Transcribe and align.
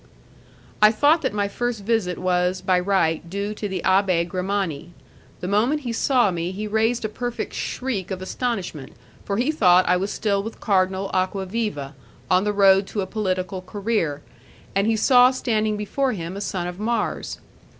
I 0.81 0.91
thought 0.91 1.21
that 1.21 1.31
my 1.31 1.47
first 1.47 1.83
visit 1.83 2.17
was, 2.17 2.59
by 2.61 2.79
right, 2.79 3.29
due 3.29 3.53
to 3.53 3.69
the 3.69 3.83
Abbé 3.85 4.27
Grimani. 4.27 4.93
The 5.41 5.47
moment 5.47 5.81
he 5.81 5.93
saw 5.93 6.31
me 6.31 6.49
he 6.51 6.65
raised 6.65 7.05
a 7.05 7.07
perfect 7.07 7.53
shriek 7.53 8.09
of 8.09 8.19
astonishment, 8.19 8.93
for 9.25 9.37
he 9.37 9.51
thought 9.51 9.87
I 9.87 9.97
was 9.97 10.11
still 10.11 10.41
with 10.41 10.59
Cardinal 10.59 11.11
Acquaviva, 11.13 11.93
on 12.31 12.45
the 12.45 12.51
road 12.51 12.87
to 12.87 13.01
a 13.01 13.05
political 13.05 13.61
career, 13.61 14.23
and 14.73 14.87
he 14.87 14.95
saw 14.95 15.29
standing 15.29 15.77
before 15.77 16.13
him 16.13 16.35
a 16.35 16.41
son 16.41 16.65
of 16.65 16.79
Mars. 16.79 17.37